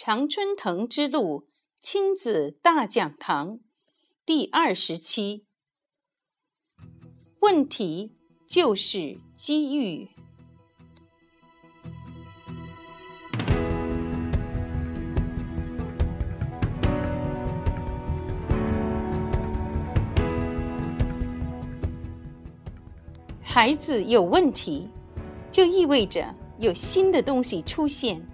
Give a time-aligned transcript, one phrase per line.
[0.00, 1.48] 常春藤之路
[1.82, 3.58] 亲子大讲堂
[4.24, 5.44] 第二十期，
[7.40, 8.16] 问题
[8.46, 10.10] 就是机遇。
[23.42, 24.88] 孩子有问题，
[25.50, 28.24] 就意味着有新的东西出现。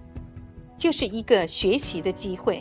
[0.76, 2.60] 就是一个学习的机会，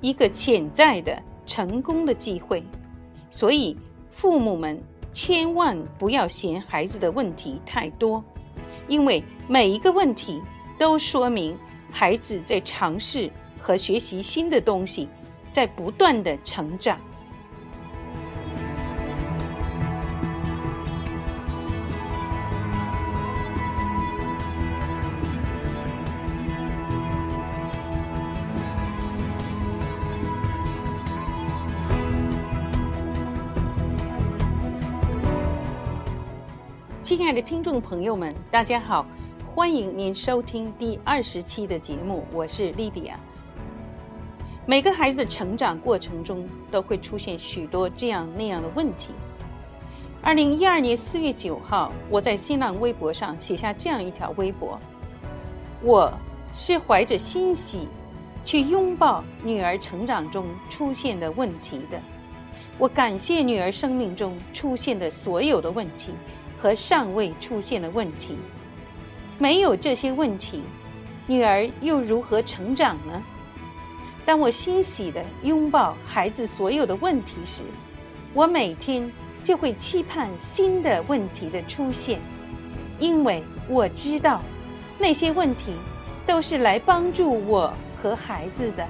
[0.00, 2.62] 一个潜在的成功的机会，
[3.30, 3.76] 所以
[4.10, 4.80] 父母们
[5.12, 8.22] 千万不要嫌孩子的问题太多，
[8.86, 10.40] 因为每一个问题
[10.78, 11.56] 都说明
[11.90, 15.08] 孩子在尝试和学习新的东西，
[15.50, 17.00] 在不断的成长。
[37.18, 39.04] 亲爱的听众朋友们，大家好，
[39.52, 43.18] 欢迎您收听第二十期的节目，我是莉迪亚。
[44.64, 49.10] 每个孩子的成长过程中都会出现许多这样那样的问题。
[50.22, 54.78] 二零一二年四月九号，我在新浪微博上写下这样一条微博：
[55.82, 56.12] 我
[56.54, 57.88] 是怀着欣喜
[58.44, 62.00] 去拥抱女儿成长中出现的问题的。
[62.78, 66.12] 我感谢女儿生命中出现的所有的问题。
[66.60, 68.36] 和尚未出现的问题，
[69.38, 70.62] 没有这些问题，
[71.26, 73.22] 女儿又如何成长呢？
[74.26, 77.62] 当我欣喜地拥抱孩子所有的问题时，
[78.34, 79.10] 我每天
[79.42, 82.20] 就会期盼新的问题的出现，
[82.98, 84.42] 因为我知道
[84.98, 85.72] 那些问题
[86.26, 88.86] 都是来帮助我和孩子的。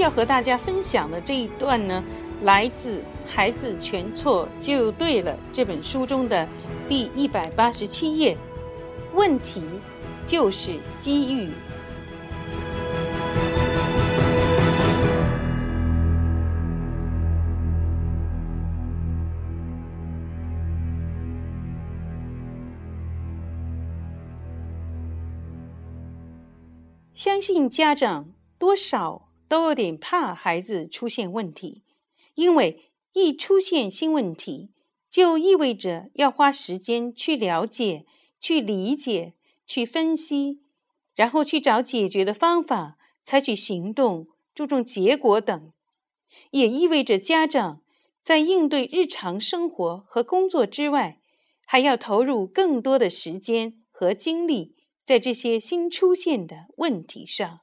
[0.00, 2.02] 要和大家分享的这一段呢，
[2.42, 6.48] 来自《孩子全错就对了》这本书中的
[6.88, 8.36] 第一百八十七页。
[9.12, 9.62] 问题
[10.26, 11.50] 就是机遇。
[27.12, 29.29] 相信家长多少。
[29.50, 31.82] 都有点怕孩子出现问题，
[32.36, 34.70] 因为一出现新问题，
[35.10, 38.06] 就意味着要花时间去了解、
[38.38, 39.34] 去理解、
[39.66, 40.60] 去分析，
[41.16, 45.72] 然后去找解决的方法，采取行动，注重结果等，
[46.52, 47.82] 也意味着家长
[48.22, 51.20] 在应对日常生活和工作之外，
[51.66, 57.62] 还要投入更多的时间和精力在这些新出现的问题上。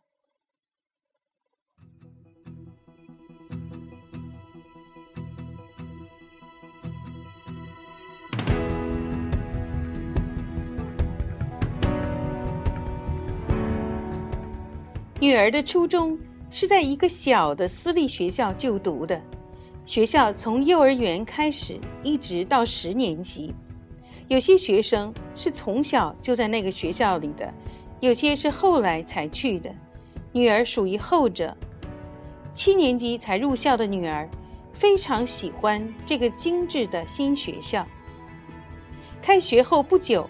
[15.19, 16.15] 女儿的初中
[16.51, 19.19] 是在一个小的私立学校就读的，
[19.83, 23.51] 学校从幼儿园开始一直到十年级。
[24.27, 27.51] 有些学生是从小就在那个学校里的，
[27.99, 29.73] 有些是后来才去的。
[30.31, 31.55] 女儿属于后者。
[32.53, 34.27] 七年级才入校的女儿
[34.73, 37.85] 非常喜欢这个精致的新学校。
[39.21, 40.29] 开学后不久，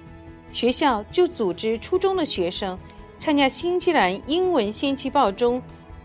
[0.53, 2.77] 学校就组织初中的学生。
[3.19, 5.61] 参加新西兰英文先驱报中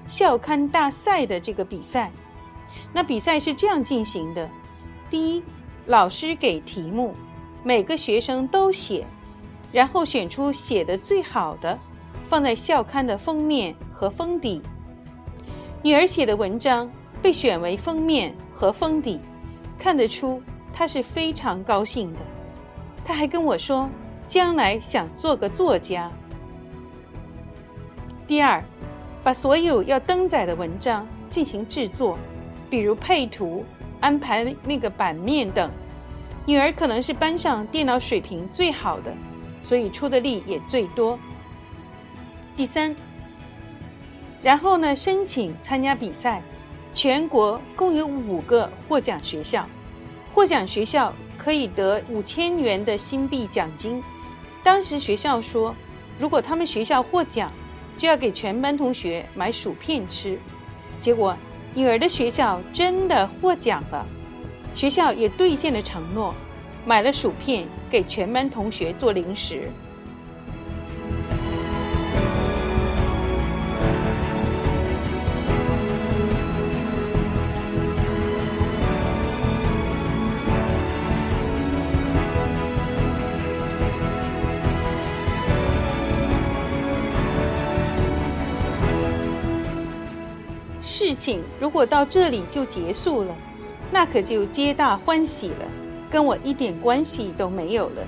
[0.08, 2.10] 校刊大赛的这个比赛，
[2.92, 4.48] 那比赛是这样进行的：
[5.10, 5.42] 第一，
[5.86, 7.14] 老师给题目，
[7.62, 9.06] 每个学生都写，
[9.70, 11.78] 然后选出写的最好的，
[12.28, 14.60] 放在校刊的封面和封底。
[15.82, 19.20] 女儿写的文章被选为封面和封底，
[19.78, 20.42] 看得出
[20.72, 22.18] 她是非常高兴的。
[23.04, 23.88] 她还跟我说，
[24.26, 26.10] 将来想做个作家。
[28.32, 28.64] 第二，
[29.22, 32.16] 把所有要登载的文章进行制作，
[32.70, 33.62] 比如配图、
[34.00, 35.70] 安排那个版面等。
[36.46, 39.12] 女儿可能是班上电脑水平最好的，
[39.60, 41.18] 所以出的力也最多。
[42.56, 42.96] 第三，
[44.42, 46.40] 然后呢，申请参加比赛，
[46.94, 49.68] 全国共有五个获奖学校，
[50.32, 54.02] 获奖学校可以得五千元的新币奖金。
[54.62, 55.74] 当时学校说，
[56.18, 57.52] 如果他们学校获奖，
[58.02, 60.36] 就要给全班同学买薯片吃。
[60.98, 61.36] 结果，
[61.72, 64.04] 女儿的学校真的获奖了，
[64.74, 66.34] 学校也兑现了承诺，
[66.84, 69.70] 买了薯片给全班同学做零食。
[91.12, 93.36] 事情如果到这里就结束了，
[93.90, 95.68] 那可就皆大欢喜了，
[96.10, 98.02] 跟我一点关系都没有了。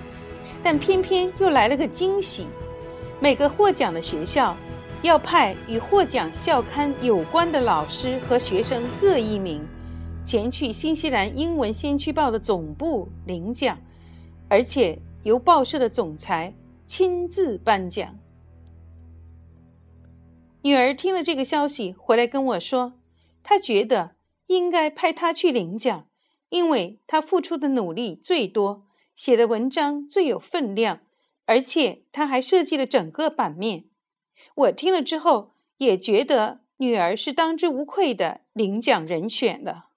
[0.62, 2.46] 但偏偏又来了个惊喜，
[3.20, 4.56] 每个获奖的学校
[5.02, 9.60] 要派与获奖校刊有关的老师和学生各一名，
[10.24, 13.76] 前去新西兰英文先驱报的总部领奖，
[14.48, 16.54] 而且由报社的总裁
[16.86, 18.16] 亲自颁奖。
[20.64, 22.94] 女儿听了这个消息，回来跟我说，
[23.42, 24.16] 她觉得
[24.46, 26.08] 应该派她去领奖，
[26.48, 31.00] 因为她付出的努力最多，写的文章最有分量，
[31.44, 33.84] 而且她还设计了整个版面。
[34.54, 39.88] 我听了之后，也觉得女儿是当之无愧的领奖人选了。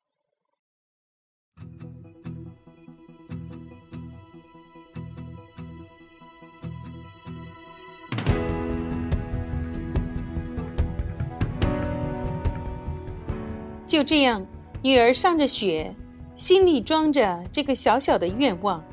[13.87, 14.45] 就这样，
[14.81, 15.95] 女儿上着学，
[16.35, 18.83] 心里装着这个小小的愿望。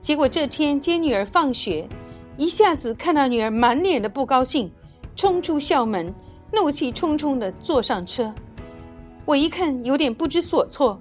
[0.00, 1.86] 结果这天接女儿放学，
[2.38, 4.72] 一下子看到女儿满脸的不高兴，
[5.14, 6.12] 冲出校门，
[6.50, 8.34] 怒气冲冲地坐上车。
[9.26, 10.98] 我一看有点不知所措，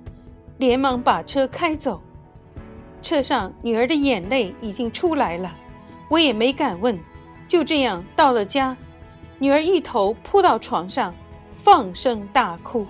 [0.57, 2.01] 连忙把车开走。
[3.01, 5.55] 车上女儿的眼泪已经出来了，
[6.09, 6.99] 我也没敢问。
[7.47, 8.75] 就这样到了家，
[9.39, 11.13] 女儿一头扑到床上，
[11.55, 12.85] 放声大哭。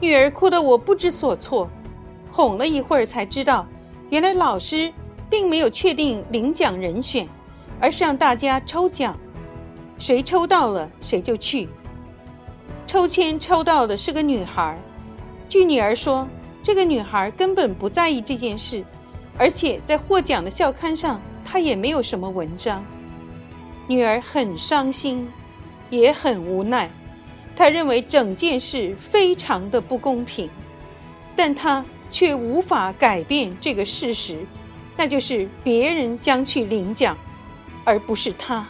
[0.00, 1.68] 女儿哭得我不知所措，
[2.30, 3.66] 哄了一会儿才知道，
[4.08, 4.90] 原来老师
[5.28, 7.28] 并没有确定领奖人选，
[7.78, 9.14] 而是让大家抽奖，
[9.98, 11.68] 谁抽到了谁就去。
[12.86, 14.76] 抽签抽到的是个女孩，
[15.50, 16.26] 据女儿说，
[16.62, 18.82] 这个女孩根本不在意这件事，
[19.36, 22.82] 而且在获奖的校刊上，她也没有什么文章。
[23.86, 25.28] 女儿很伤心，
[25.90, 26.90] 也很无奈。
[27.56, 30.48] 他认为整件事非常的不公平，
[31.36, 34.38] 但他却无法改变这个事实，
[34.96, 37.16] 那就是别人将去领奖，
[37.84, 38.66] 而不是他。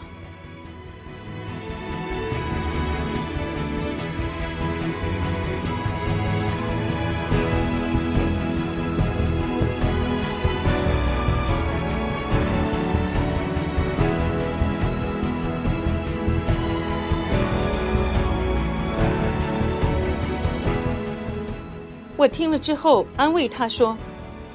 [22.20, 23.96] 我听了之后，安慰他说：“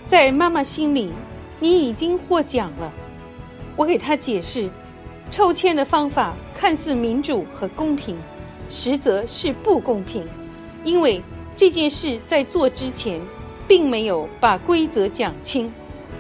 [0.06, 1.12] 在妈妈心里，
[1.60, 2.94] 你已经获奖了。”
[3.76, 4.70] 我给他解释，
[5.32, 8.16] 抽签的方法看似民主和公平，
[8.70, 10.24] 实则是不公平，
[10.84, 11.24] 因为
[11.58, 13.20] 这件事在做之前，
[13.68, 15.74] 并没有把规则讲清。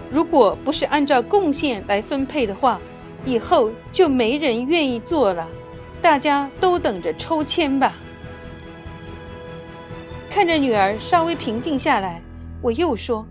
[0.10, 2.80] 如果不是按照贡献来分配的话，
[3.24, 5.48] 以后就没人愿意做了。
[6.02, 7.94] 大家都等着抽签吧。
[10.36, 12.22] 看着女儿稍微平静下来，
[12.62, 13.25] 我又说：“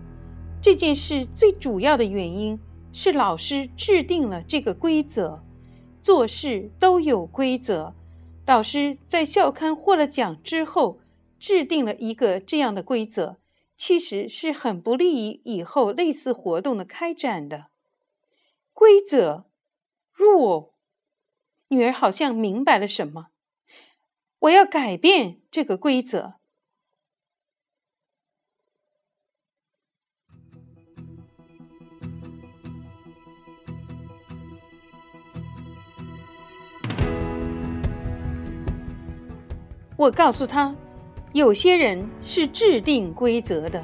[0.59, 2.59] 这件事最主要的原因
[2.91, 5.43] 是老师制定了这个规则，
[6.01, 7.93] 做事都有规则。
[8.47, 10.99] 老师在校刊获了奖之后，
[11.37, 13.37] 制定了一个这样的规则，
[13.77, 17.67] 其实是很不利于以后类似活动的开展的。
[18.73, 19.45] 规则
[20.11, 20.73] 弱，
[21.67, 23.27] 女儿好像明白了什么。
[24.39, 26.37] 我要改变这个规则。”
[39.97, 40.75] 我告诉他，
[41.31, 43.81] 有些人是制定规则的，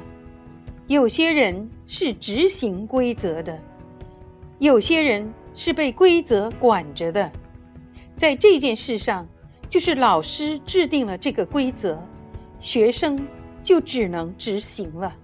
[0.86, 3.58] 有些人是执行规则的，
[4.58, 7.30] 有些人是被规则管着的。
[8.16, 9.26] 在这件事上，
[9.68, 11.98] 就是老师制定了这个规则，
[12.60, 13.26] 学生
[13.62, 15.16] 就只能执行了。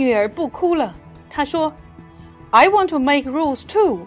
[0.00, 0.94] 女儿不哭了，
[1.28, 1.70] 她说
[2.48, 3.98] ：“I want to make rules too。”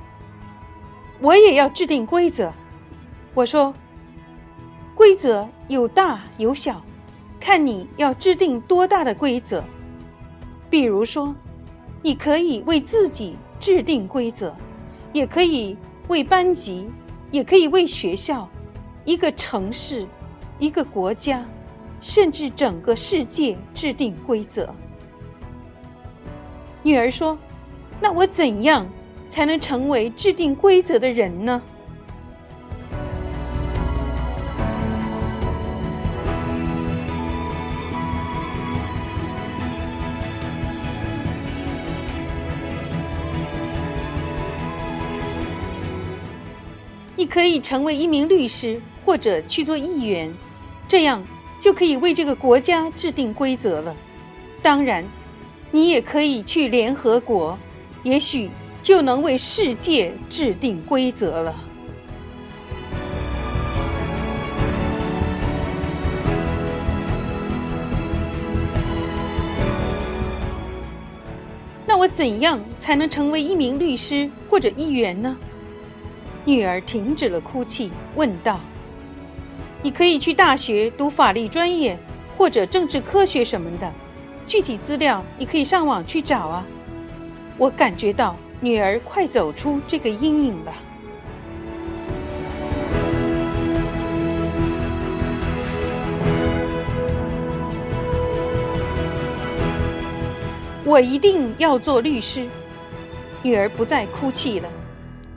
[1.21, 2.51] 我也要制定规则。
[3.35, 3.71] 我说
[4.95, 6.81] ：“规则有大有小，
[7.39, 9.63] 看你要制定多大的规则。
[10.67, 11.35] 比如说，
[12.01, 14.55] 你可以为自己制定规则，
[15.11, 16.89] 也可以为班级，
[17.29, 18.49] 也可以为学校、
[19.05, 20.07] 一个城市、
[20.57, 21.45] 一个国家，
[22.01, 24.73] 甚至整个世界制定规则。”
[26.83, 27.37] 女儿说
[27.99, 28.87] ：“那我怎样？”
[29.33, 31.59] 才能成为制定规则的人呢？
[47.15, 50.31] 你可以成为一名律师，或者去做议员，
[50.87, 51.23] 这样
[51.59, 53.95] 就可以为这个国家制定规则了。
[54.61, 55.03] 当然，
[55.73, 57.57] 你也可以去联合国，
[58.03, 58.49] 也许。
[58.83, 61.55] 就能为世界制定规则了。
[71.87, 75.37] 那我怎样才能成为一名律师或者议员呢？
[76.43, 78.59] 女儿停止了哭泣，问道
[79.81, 81.97] ：“你可以去大学读法律专业
[82.37, 83.89] 或者政治科学什么的，
[84.45, 86.65] 具体资料你可以上网去找啊。”
[87.57, 88.35] 我感觉到。
[88.61, 90.73] 女儿，快走出这个阴影了！
[100.85, 102.47] 我一定要做律师。
[103.41, 104.69] 女儿不再哭泣了。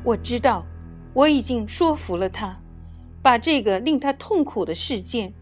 [0.04, 0.64] 我知道，
[1.12, 2.56] 我已经说服了她，
[3.20, 5.34] 把这个令她痛苦的事件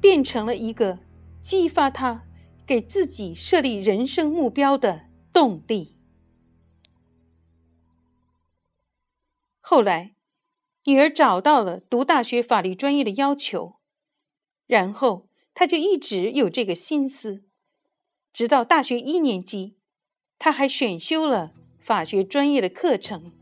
[0.00, 0.96] 变成了一个
[1.42, 2.22] 激发她
[2.66, 5.96] 给自己设立人生目标的动力。
[9.60, 10.14] 后来，
[10.84, 13.76] 女儿找到了读大学法律专业的要求，
[14.66, 17.44] 然后她就一直有这个心思，
[18.32, 19.76] 直到大学一年级，
[20.38, 23.32] 她还选修了法学专业的课程。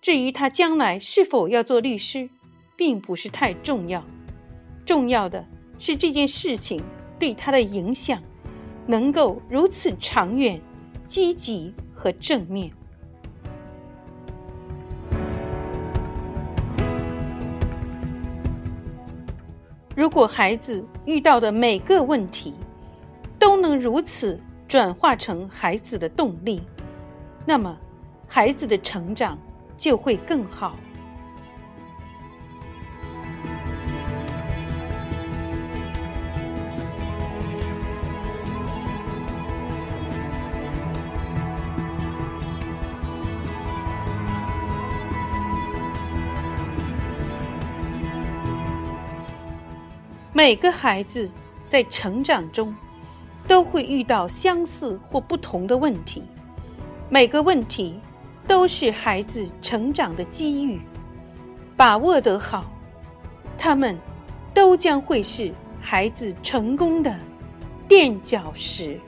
[0.00, 2.28] 至于她将来是否要做律师，
[2.76, 4.04] 并不是太重要，
[4.84, 5.46] 重要的
[5.78, 6.82] 是这件事情
[7.18, 8.22] 对他的影响
[8.86, 10.60] 能够如此长远、
[11.06, 12.70] 积极和正面。
[19.94, 22.52] 如果孩子遇到的每个问题
[23.38, 26.60] 都能如此转化成孩子的动力，
[27.46, 27.74] 那么
[28.28, 29.38] 孩子的成长
[29.78, 30.76] 就会更好。
[50.36, 51.32] 每个孩子
[51.66, 52.76] 在成长中
[53.48, 56.22] 都会遇到相似或不同的问题，
[57.08, 57.98] 每个问题
[58.46, 60.78] 都是孩子成长的机遇，
[61.74, 62.70] 把握得好，
[63.56, 63.98] 他们
[64.52, 65.50] 都将会是
[65.80, 67.18] 孩子成功的
[67.88, 69.00] 垫脚石。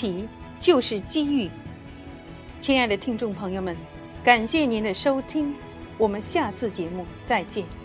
[0.00, 0.26] 题
[0.58, 1.50] 就是机遇，
[2.58, 3.76] 亲爱的听众朋友们，
[4.24, 5.54] 感谢您的收听，
[5.98, 7.79] 我们下次节目再见。